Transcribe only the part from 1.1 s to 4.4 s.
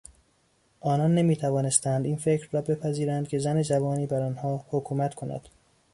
نمیتوانستند این فکر را بپذیرند که زن جوانی بر